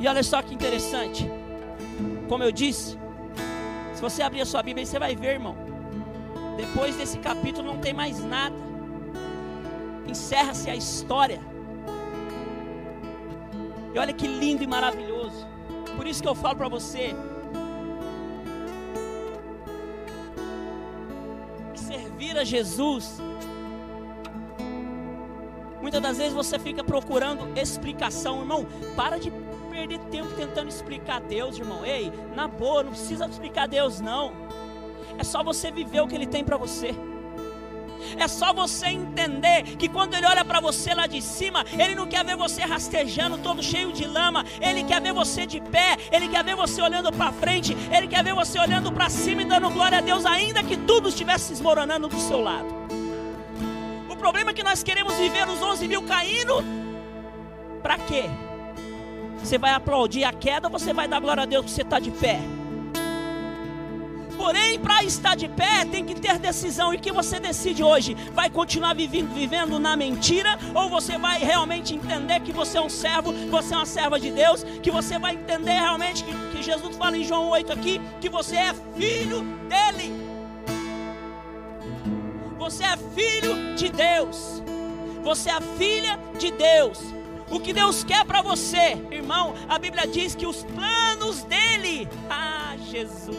[0.00, 1.30] E olha só que interessante.
[2.26, 2.98] Como eu disse,
[4.00, 5.54] se você abrir a sua Bíblia, você vai ver, irmão.
[6.56, 8.56] Depois desse capítulo não tem mais nada.
[10.06, 11.38] Encerra-se a história.
[13.92, 15.46] E olha que lindo e maravilhoso.
[15.96, 17.14] Por isso que eu falo para você.
[21.74, 23.20] Que servir a Jesus.
[25.82, 28.66] Muitas das vezes você fica procurando explicação, irmão.
[28.96, 29.30] Para de
[29.80, 31.84] perder tempo tentando explicar a Deus, irmão.
[31.84, 34.32] Ei, na boa, não precisa explicar a Deus, não.
[35.18, 36.94] É só você viver o que Ele tem para você.
[38.18, 42.06] É só você entender que quando Ele olha para você lá de cima, Ele não
[42.06, 44.44] quer ver você rastejando, todo cheio de lama.
[44.60, 45.96] Ele quer ver você de pé.
[46.12, 47.76] Ele quer ver você olhando para frente.
[47.90, 51.08] Ele quer ver você olhando para cima e dando glória a Deus, ainda que tudo
[51.08, 52.68] estivesse desmoronando do seu lado.
[54.10, 56.62] O problema é que nós queremos viver os 11 mil caindo.
[57.82, 58.28] Para quê?
[59.42, 61.98] Você vai aplaudir a queda ou você vai dar glória a Deus que você está
[61.98, 62.40] de pé?
[64.40, 66.94] Porém, para estar de pé, tem que ter decisão.
[66.94, 68.16] E que você decide hoje?
[68.32, 70.58] Vai continuar vivendo, vivendo na mentira?
[70.74, 74.30] Ou você vai realmente entender que você é um servo, você é uma serva de
[74.30, 74.64] Deus?
[74.82, 78.56] Que você vai entender realmente que, que Jesus fala em João 8 aqui, que você
[78.56, 80.10] é filho dele.
[82.58, 84.62] Você é filho de Deus.
[85.22, 87.19] Você é filha de Deus.
[87.50, 92.76] O que Deus quer para você, irmão, a Bíblia diz que os planos dele, ah,
[92.78, 93.36] Jesus.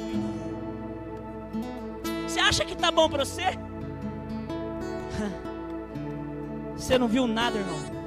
[2.27, 3.43] Você acha que tá bom para você?
[6.75, 8.01] Você não viu nada, irmão.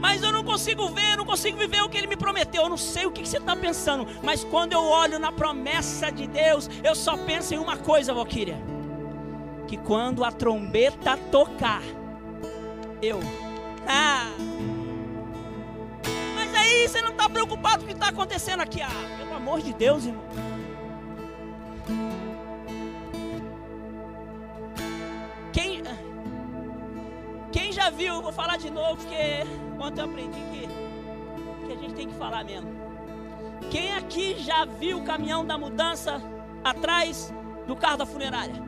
[0.00, 2.62] Mas eu não consigo ver, não consigo viver o que ele me prometeu.
[2.62, 4.06] Eu não sei o que você está pensando.
[4.22, 8.56] Mas quando eu olho na promessa de Deus, eu só penso em uma coisa, Valquíria.
[9.66, 11.82] Que quando a trombeta tocar,
[13.02, 13.20] eu.
[13.90, 14.28] Ah,
[16.68, 18.82] aí você não está preocupado com o que está acontecendo aqui?
[18.82, 20.24] Ah, pelo amor de Deus, irmão.
[25.52, 25.82] Quem,
[27.50, 29.16] quem já viu, vou falar de novo, porque
[29.78, 32.70] ontem eu aprendi que, que a gente tem que falar mesmo.
[33.70, 36.22] Quem aqui já viu o caminhão da mudança
[36.62, 37.32] atrás
[37.66, 38.67] do carro da funerária?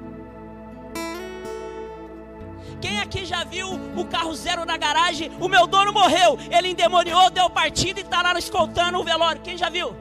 [2.80, 5.30] Quem aqui já viu o carro zero na garagem?
[5.40, 6.38] O meu dono morreu.
[6.50, 9.42] Ele endemoniou, deu partida e está lá escoltando o velório.
[9.42, 9.94] Quem já viu?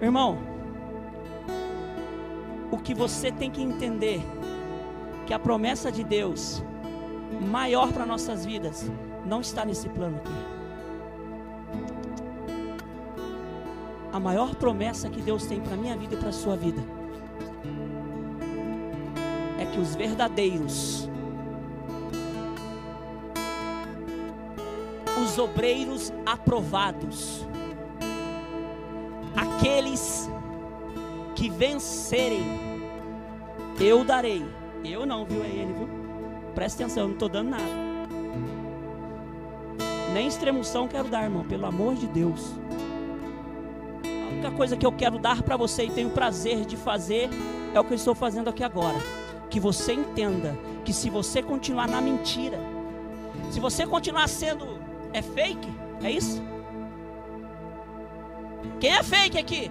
[0.00, 0.38] Irmão,
[2.70, 4.20] o que você tem que entender
[5.26, 6.62] que a promessa de Deus
[7.40, 8.90] maior para nossas vidas
[9.24, 10.54] não está nesse plano aqui.
[14.12, 16.80] A maior promessa que Deus tem para minha vida e para sua vida
[19.58, 21.08] é que os verdadeiros
[25.24, 27.46] os obreiros aprovados,
[29.34, 30.28] aqueles
[31.34, 32.44] que vencerem,
[33.80, 34.44] eu darei.
[34.84, 35.42] Eu não, viu?
[35.42, 35.88] É ele, viu?
[36.54, 37.84] Presta atenção, eu não estou dando nada.
[40.12, 42.52] Nem extremoção quero dar, irmão, pelo amor de Deus.
[44.04, 47.30] A única coisa que eu quero dar para você e tenho prazer de fazer
[47.74, 48.98] é o que eu estou fazendo aqui agora.
[49.50, 52.58] Que você entenda que se você continuar na mentira,
[53.50, 54.73] se você continuar sendo
[55.14, 55.68] é fake?
[56.02, 56.42] É isso?
[58.80, 59.70] Quem é fake aqui?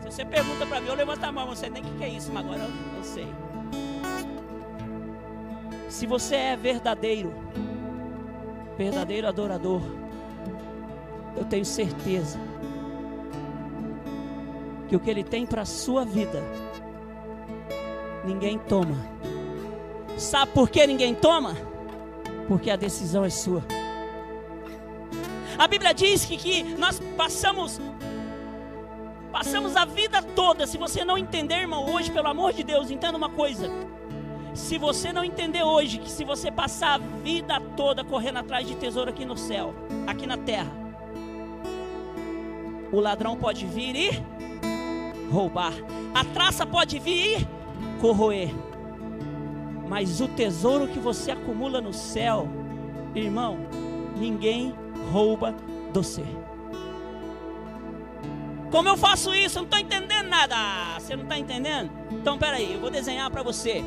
[0.00, 2.32] Se você pergunta para mim, eu levanto a mão, você nem o que, é isso,
[2.32, 3.28] mas agora eu, eu sei.
[5.88, 7.32] Se você é verdadeiro,
[8.76, 9.80] verdadeiro adorador,
[11.36, 12.40] eu tenho certeza
[14.88, 16.42] que o que Ele tem para a sua vida,
[18.24, 18.96] ninguém toma.
[20.18, 21.69] Sabe por que ninguém toma?
[22.50, 23.62] Porque a decisão é sua.
[25.56, 27.80] A Bíblia diz que, que nós passamos
[29.30, 30.66] passamos a vida toda.
[30.66, 33.70] Se você não entender, irmão, hoje, pelo amor de Deus, entenda uma coisa.
[34.52, 38.74] Se você não entender hoje que se você passar a vida toda correndo atrás de
[38.74, 39.72] tesouro aqui no céu,
[40.08, 40.72] aqui na terra,
[42.90, 45.72] o ladrão pode vir e roubar,
[46.12, 48.50] a traça pode vir e corroer,
[49.90, 52.46] mas o tesouro que você acumula no céu,
[53.12, 53.58] irmão,
[54.16, 54.72] ninguém
[55.10, 55.52] rouba
[55.92, 56.22] do você.
[58.70, 59.58] Como eu faço isso?
[59.58, 60.54] Eu não estou entendendo nada.
[60.96, 61.90] Você não está entendendo?
[62.12, 63.84] Então, peraí, eu vou desenhar para você.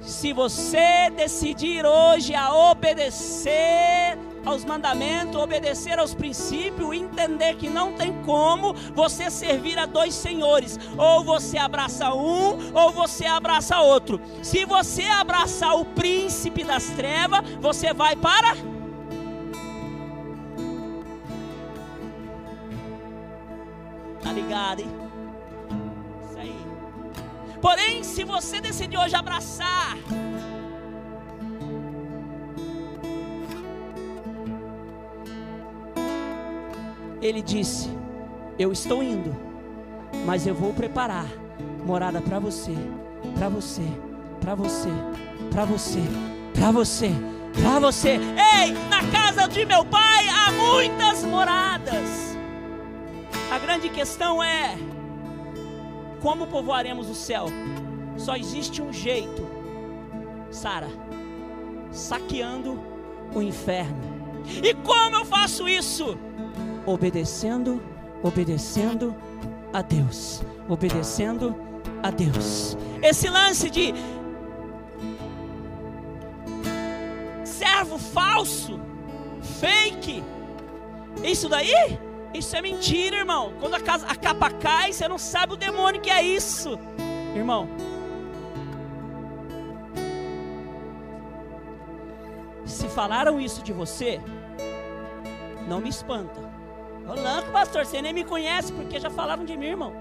[0.00, 8.12] Se você decidir hoje a obedecer aos mandamentos, obedecer aos princípios, entender que não tem
[8.22, 14.20] como você servir a dois senhores, ou você abraça um, ou você abraça outro.
[14.42, 18.54] Se você abraçar o príncipe das trevas, você vai para
[24.22, 24.90] Tá ligado, hein?
[26.28, 26.56] Isso aí.
[27.60, 29.96] Porém, se você decidir hoje abraçar
[37.20, 37.88] ele disse:
[38.58, 39.34] Eu estou indo,
[40.24, 41.26] mas eu vou preparar
[41.84, 42.74] morada para você,
[43.36, 43.82] para você,
[44.40, 44.90] para você,
[45.50, 46.00] para você,
[46.54, 47.10] para você,
[47.62, 48.10] para você.
[48.10, 52.36] Ei, na casa de meu pai há muitas moradas.
[53.50, 54.76] A grande questão é:
[56.20, 57.46] como povoaremos o céu?
[58.16, 59.46] Só existe um jeito,
[60.50, 60.88] Sara,
[61.90, 62.80] saqueando
[63.34, 64.16] o inferno.
[64.62, 66.18] E como eu faço isso?
[66.86, 67.82] Obedecendo,
[68.22, 69.14] obedecendo
[69.72, 71.54] a Deus, obedecendo
[72.02, 72.78] a Deus.
[73.02, 73.92] Esse lance de
[77.44, 78.80] servo falso,
[79.60, 80.22] fake,
[81.22, 81.98] isso daí,
[82.32, 83.52] isso é mentira, irmão.
[83.60, 86.78] Quando a, casa, a capa cai, você não sabe o demônio que é isso,
[87.34, 87.68] irmão.
[92.64, 94.20] Se falaram isso de você,
[95.68, 96.55] não me espanta.
[97.06, 99.92] Louco, pastor, você nem me conhece porque já falaram de mim, irmão.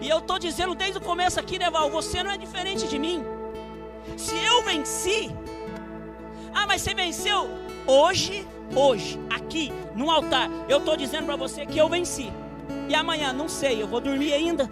[0.00, 1.90] E eu estou dizendo desde o começo aqui, né, Val?
[1.90, 3.24] Você não é diferente de mim.
[4.16, 5.30] Se eu venci,
[6.54, 7.48] ah, mas você venceu
[7.86, 10.48] hoje, hoje, aqui, no altar.
[10.68, 12.32] Eu estou dizendo para você que eu venci.
[12.88, 14.68] E amanhã, não sei, eu vou dormir ainda.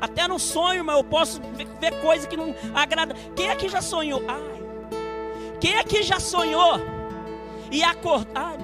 [0.00, 1.40] Até no sonho, mas eu posso
[1.78, 3.14] ver, coisa que não agrada.
[3.36, 4.22] Quem aqui já sonhou?
[4.26, 4.60] Ai.
[5.60, 6.80] Quem aqui já sonhou?
[7.70, 8.32] E acordou?
[8.34, 8.56] Ai,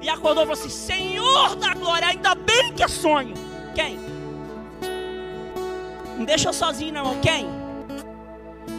[0.00, 3.34] e acordou e falou assim: Senhor da glória, ainda bem que é sonho.
[3.74, 3.98] Quem?
[6.16, 7.18] Não deixa eu sozinho, irmão.
[7.20, 7.46] Quem?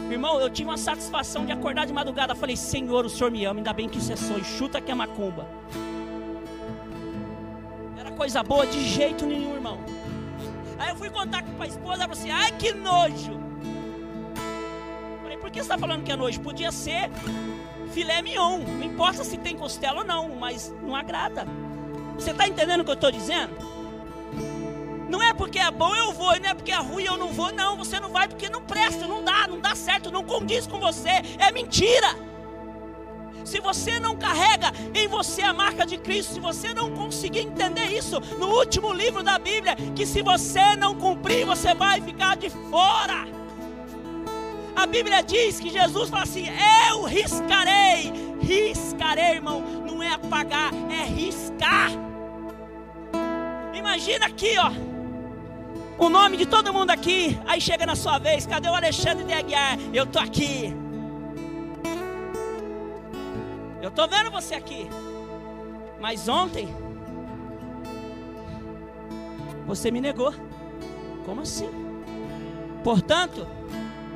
[0.10, 2.36] Irmão, eu tive uma satisfação de acordar de madrugada.
[2.36, 4.43] Falei: Senhor, o Senhor me ama, ainda bem que isso é sonho.
[4.43, 5.47] Chuta que é macumba.
[7.97, 9.79] Era coisa boa de jeito nenhum, irmão.
[10.77, 13.39] Aí eu fui contar com a esposa, ela falou assim: Ai, que nojo.
[15.21, 16.41] Falei: Por que você está falando que é nojo?
[16.41, 17.10] Podia ser
[17.91, 18.60] filé mignon.
[18.60, 21.45] Não importa se tem costela ou não, mas não agrada.
[22.15, 23.54] Você está entendendo o que eu estou dizendo?
[25.10, 27.51] Não é porque é bom eu vou, não é porque é ruim eu não vou,
[27.51, 27.75] não.
[27.77, 31.21] Você não vai porque não presta, não dá, não dá certo, não condiz com você.
[31.38, 32.15] É mentira.
[33.43, 37.86] Se você não carrega em você a marca de Cristo, se você não conseguir entender
[37.88, 42.49] isso no último livro da Bíblia, que se você não cumprir, você vai ficar de
[42.49, 43.40] fora.
[44.75, 46.47] A Bíblia diz que Jesus fala assim:
[46.89, 48.12] Eu riscarei.
[48.41, 49.62] Riscarei, irmão.
[49.86, 51.91] Não é apagar, é riscar.
[53.73, 54.71] Imagina aqui, ó.
[55.97, 57.39] O nome de todo mundo aqui.
[57.45, 58.45] Aí chega na sua vez.
[58.45, 59.77] Cadê o Alexandre de Aguiar?
[59.93, 60.73] Eu tô aqui.
[63.81, 64.87] Eu tô vendo você aqui.
[66.00, 66.67] Mas ontem
[69.65, 70.33] você me negou.
[71.25, 71.69] Como assim?
[72.83, 73.48] Portanto,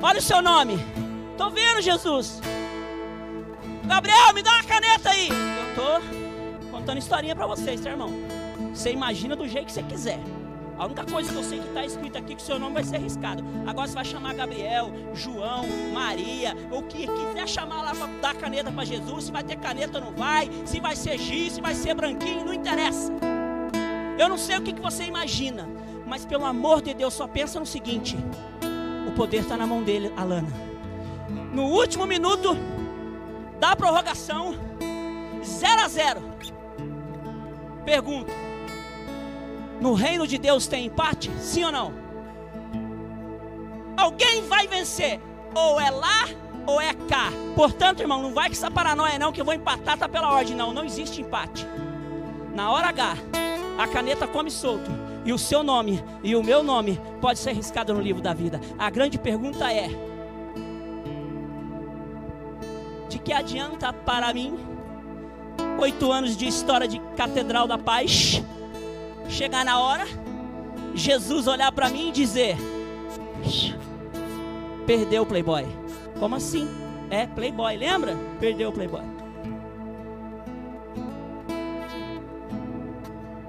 [0.02, 0.78] Olha o seu nome.
[1.32, 2.40] Estou vendo, Jesus.
[3.84, 5.28] Gabriel, me dá uma caneta aí.
[5.28, 8.10] Eu estou contando historinha para vocês, tá, irmão?
[8.74, 10.20] Você imagina do jeito que você quiser.
[10.78, 12.74] A única coisa que eu sei que está escrito aqui é que o seu nome
[12.74, 13.42] vai ser arriscado.
[13.66, 18.70] Agora você vai chamar Gabriel, João, Maria, ou que quiser chamar lá para dar caneta
[18.70, 19.24] para Jesus.
[19.24, 22.44] Se vai ter caneta ou não vai, se vai ser giz, se vai ser branquinho,
[22.44, 23.10] não interessa.
[24.18, 25.66] Eu não sei o que, que você imagina,
[26.06, 28.18] mas pelo amor de Deus, só pensa no seguinte:
[29.16, 30.52] poder está na mão dele, Alana.
[31.52, 32.56] No último minuto
[33.58, 34.54] da prorrogação,
[35.42, 36.22] 0 a 0.
[37.84, 38.30] Pergunto:
[39.80, 41.30] No reino de Deus tem empate?
[41.40, 41.92] Sim ou não?
[43.96, 45.18] Alguém vai vencer.
[45.54, 46.28] Ou é lá
[46.66, 47.32] ou é cá.
[47.54, 50.54] Portanto, irmão, não vai com essa paranoia não que eu vou empatar, tá pela ordem.
[50.54, 51.66] Não, não existe empate.
[52.54, 53.16] Na hora H,
[53.78, 55.05] a caneta come solto.
[55.26, 58.60] E o seu nome e o meu nome pode ser riscado no livro da vida.
[58.78, 59.88] A grande pergunta é:
[63.08, 64.56] de que adianta para mim
[65.80, 68.40] oito anos de história de Catedral da Paz
[69.28, 70.04] chegar na hora,
[70.94, 72.56] Jesus olhar para mim e dizer:
[74.86, 75.66] perdeu o Playboy?
[76.20, 76.68] Como assim?
[77.10, 78.16] É Playboy, lembra?
[78.38, 79.02] Perdeu o Playboy.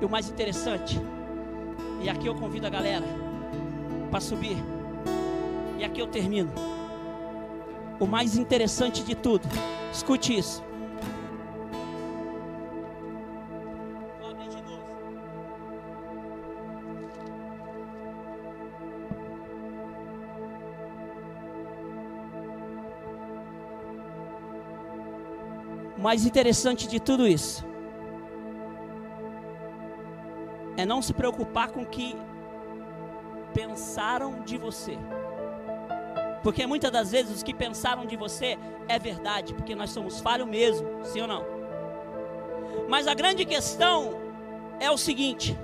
[0.01, 0.99] E o mais interessante,
[2.01, 3.05] e aqui eu convido a galera
[4.09, 4.57] para subir,
[5.77, 6.51] e aqui eu termino.
[7.99, 9.47] O mais interessante de tudo,
[9.91, 10.63] escute isso.
[25.97, 27.65] O mais interessante de tudo isso
[30.87, 32.15] não se preocupar com o que
[33.53, 34.97] pensaram de você.
[36.41, 38.57] Porque muitas das vezes os que pensaram de você
[38.87, 41.43] é verdade, porque nós somos falhos mesmo, sim ou não?
[42.87, 44.15] Mas a grande questão
[44.79, 45.57] é o seguinte: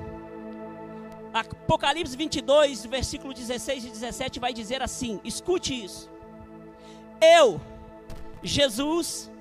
[1.33, 6.11] Apocalipse 22, versículo 16 e 17 vai dizer assim: escute isso.
[7.21, 7.61] Eu,
[8.41, 9.31] Jesus,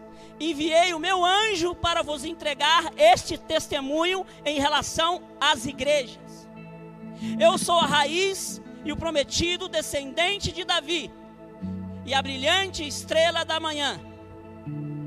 [0.50, 6.48] enviei o meu anjo para vos entregar este testemunho em relação às igrejas.
[7.38, 11.10] Eu sou a raiz e o prometido descendente de Davi,
[12.04, 14.00] e a brilhante estrela da manhã.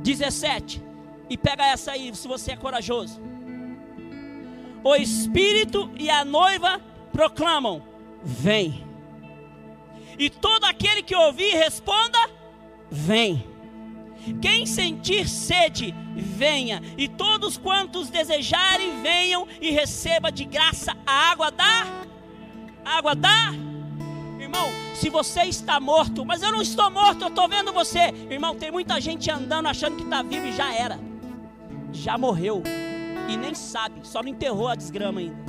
[0.02, 0.82] 17.
[1.30, 3.20] E pega essa aí, se você é corajoso.
[4.84, 6.80] O Espírito e a noiva
[7.12, 7.84] proclamam:
[8.24, 8.86] Vem.
[10.18, 12.20] E todo aquele que ouvir, responda:
[12.90, 13.55] Vem.
[14.42, 21.52] Quem sentir sede, venha, e todos quantos desejarem, venham e receba de graça a água
[21.52, 22.06] da
[22.84, 23.54] água da
[24.40, 28.14] Irmão, se você está morto, mas eu não estou morto, eu estou vendo você.
[28.30, 31.00] Irmão, tem muita gente andando achando que está vivo e já era.
[31.92, 32.62] Já morreu.
[33.28, 35.45] E nem sabe, só não enterrou a desgrama ainda.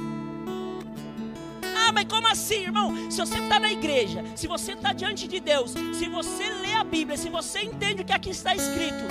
[1.86, 3.08] Ah, mas como assim, irmão?
[3.08, 6.82] Se você está na igreja, se você está diante de Deus, se você lê a
[6.82, 9.04] Bíblia, se você entende o que aqui está escrito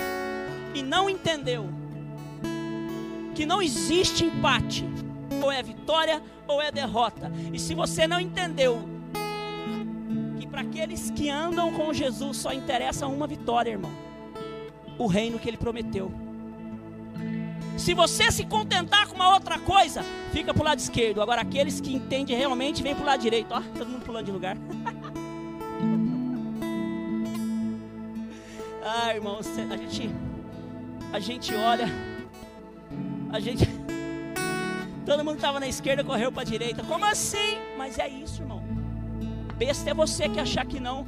[0.74, 1.70] e não entendeu
[3.34, 4.84] que não existe empate,
[5.42, 7.32] ou é vitória ou é derrota.
[7.50, 8.86] E se você não entendeu
[10.38, 13.92] que para aqueles que andam com Jesus só interessa uma vitória, irmão,
[14.98, 16.25] o reino que ele prometeu.
[17.76, 20.02] Se você se contentar com uma outra coisa,
[20.32, 21.20] fica para o lado esquerdo.
[21.20, 23.52] Agora, aqueles que entendem realmente, vem para o lado direito.
[23.52, 24.56] Ó, todo mundo pulando de lugar.
[28.82, 29.42] ah, irmão, a
[29.76, 30.10] gente,
[31.12, 31.86] a gente olha,
[33.30, 33.68] a gente,
[35.04, 36.82] todo mundo estava na esquerda, correu para a direita.
[36.82, 37.58] Como assim?
[37.76, 38.62] Mas é isso, irmão.
[39.56, 41.06] Besta é você que achar que não.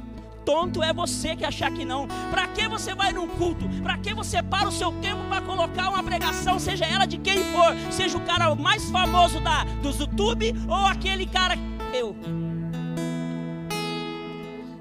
[0.49, 2.07] Tonto é você que achar que não.
[2.31, 3.69] Para que você vai num culto?
[3.83, 7.37] Para que você para o seu tempo para colocar uma pregação, seja ela de quem
[7.51, 11.53] for, seja o cara mais famoso da dos YouTube ou aquele cara
[11.93, 12.15] eu.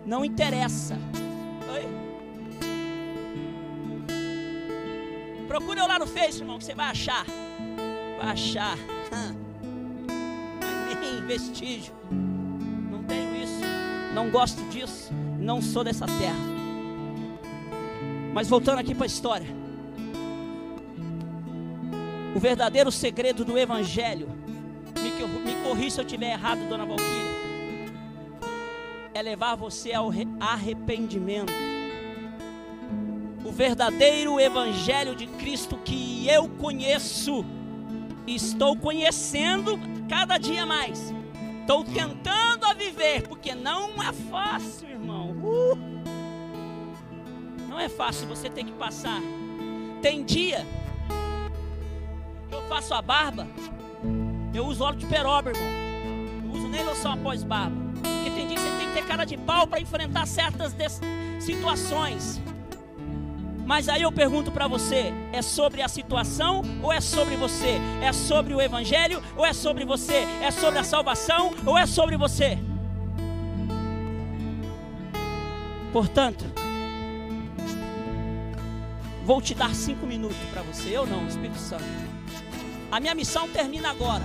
[0.07, 0.99] Não interessa.
[1.71, 1.87] Oi?
[5.47, 7.27] Procura eu lá no Face, irmão, que você vai achar.
[8.19, 8.79] Vai achar.
[10.99, 11.93] Nem vestígio.
[12.11, 13.61] Não tenho isso.
[14.15, 16.59] Não gosto disso não sou dessa terra.
[18.35, 19.47] Mas voltando aqui para a história.
[22.35, 24.29] O verdadeiro segredo do Evangelho,
[24.97, 25.11] me,
[25.45, 27.29] me corri se eu estiver errado, dona Valquíria,
[29.15, 31.53] é levar você ao arrependimento.
[33.45, 37.45] O verdadeiro Evangelho de Cristo que eu conheço,
[38.27, 39.79] estou conhecendo
[40.09, 41.13] cada dia mais,
[41.69, 44.89] estou tentando a viver, porque não é fácil,
[45.33, 45.79] Uh!
[47.69, 49.21] Não é fácil, você tem que passar.
[50.01, 50.67] Tem dia
[52.49, 53.47] que eu faço a barba,
[54.55, 55.69] eu uso óleo de peroba, irmão.
[56.43, 57.77] Não uso nem loção após barba.
[58.03, 60.75] Porque tem dia que você tem que ter cara de pau para enfrentar certas
[61.39, 62.41] situações.
[63.69, 67.79] Mas aí eu pergunto para você: é sobre a situação ou é sobre você?
[68.03, 70.27] É sobre o evangelho ou é sobre você?
[70.41, 72.59] É sobre a salvação ou é sobre você?
[75.93, 76.47] Portanto,
[79.23, 81.85] vou te dar cinco minutos para você, eu não, Espírito Santo.
[82.91, 84.25] A minha missão termina agora.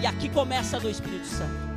[0.00, 1.69] E aqui começa do Espírito Santo.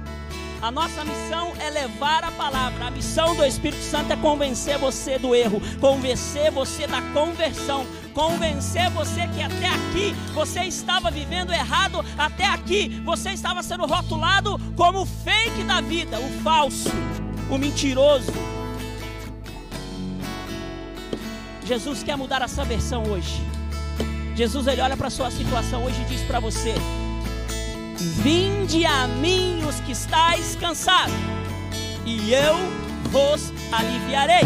[0.64, 2.86] A nossa missão é levar a palavra.
[2.86, 8.89] A missão do Espírito Santo é convencer você do erro, convencer você da conversão, convencer
[8.91, 15.01] você que até aqui você estava vivendo errado, até aqui você estava sendo rotulado como
[15.01, 16.89] o fake da vida, o falso,
[17.49, 18.32] o mentiroso.
[21.66, 23.41] Jesus quer mudar essa versão hoje.
[24.34, 26.74] Jesus ele olha para sua situação hoje e diz para você:
[28.22, 31.16] Vinde a mim os que estáis cansados,
[32.06, 32.56] e eu
[33.10, 34.43] vos aliviarei.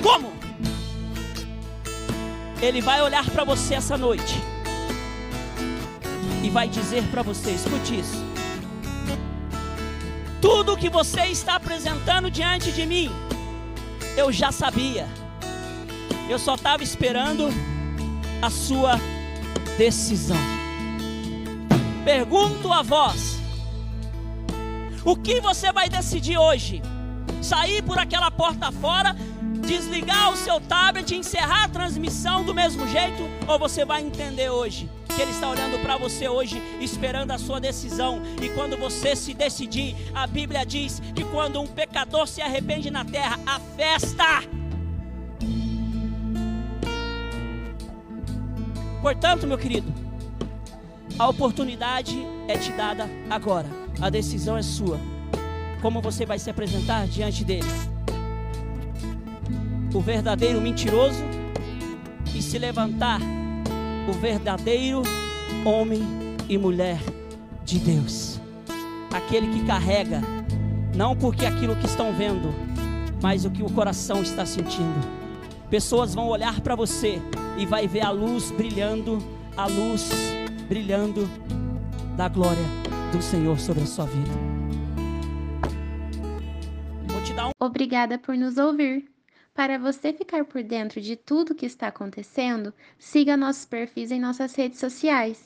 [0.00, 0.32] Como?
[2.60, 4.40] Ele vai olhar para você essa noite
[6.44, 8.24] e vai dizer para você: escute isso.
[10.40, 13.10] Tudo que você está apresentando diante de mim,
[14.16, 15.08] eu já sabia.
[16.28, 17.48] Eu só estava esperando
[18.40, 18.98] a sua
[19.76, 20.61] decisão.
[22.04, 23.38] Pergunto a vós:
[25.04, 26.82] o que você vai decidir hoje?
[27.40, 29.16] Sair por aquela porta fora
[29.62, 34.90] desligar o seu tablet, encerrar a transmissão do mesmo jeito, ou você vai entender hoje
[35.14, 38.22] que Ele está olhando para você hoje, esperando a sua decisão.
[38.40, 43.04] E quando você se decidir, a Bíblia diz que quando um pecador se arrepende na
[43.04, 44.42] terra, a festa.
[49.00, 49.92] Portanto, meu querido,
[51.22, 52.18] a oportunidade
[52.48, 53.68] é te dada agora.
[54.00, 54.98] A decisão é sua.
[55.80, 57.68] Como você vai se apresentar diante dele?
[59.94, 61.22] o verdadeiro mentiroso
[62.34, 63.20] e se levantar
[64.08, 65.02] o verdadeiro
[65.66, 66.02] homem
[66.48, 66.98] e mulher
[67.62, 68.40] de Deus.
[69.12, 70.22] Aquele que carrega,
[70.96, 72.54] não porque aquilo que estão vendo,
[73.22, 75.06] mas o que o coração está sentindo.
[75.68, 77.20] Pessoas vão olhar para você
[77.58, 79.18] e vai ver a luz brilhando,
[79.54, 80.10] a luz
[80.72, 81.28] brilhando
[82.16, 82.64] da glória
[83.12, 84.30] do Senhor sobre a sua vida.
[87.36, 87.50] Um...
[87.60, 89.04] Obrigada por nos ouvir.
[89.54, 94.54] Para você ficar por dentro de tudo que está acontecendo, siga nossos perfis em nossas
[94.54, 95.42] redes sociais.